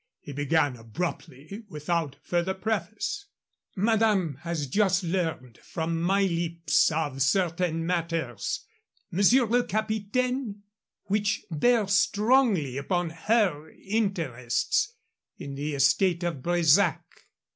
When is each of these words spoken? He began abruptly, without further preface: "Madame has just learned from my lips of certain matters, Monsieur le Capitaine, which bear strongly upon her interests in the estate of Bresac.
He 0.19 0.31
began 0.33 0.77
abruptly, 0.77 1.65
without 1.69 2.15
further 2.23 2.55
preface: 2.55 3.27
"Madame 3.75 4.39
has 4.41 4.65
just 4.65 5.03
learned 5.03 5.59
from 5.59 6.01
my 6.01 6.23
lips 6.23 6.91
of 6.91 7.21
certain 7.21 7.85
matters, 7.85 8.65
Monsieur 9.11 9.45
le 9.45 9.63
Capitaine, 9.63 10.63
which 11.03 11.43
bear 11.51 11.87
strongly 11.87 12.77
upon 12.77 13.11
her 13.11 13.69
interests 13.69 14.91
in 15.37 15.53
the 15.53 15.75
estate 15.75 16.23
of 16.23 16.41
Bresac. 16.41 17.03